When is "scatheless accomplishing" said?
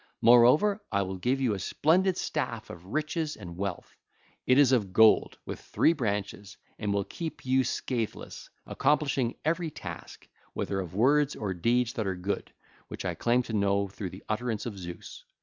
7.63-9.35